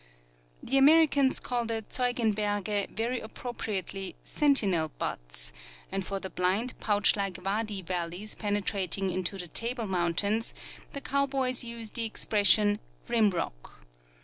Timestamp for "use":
11.63-11.91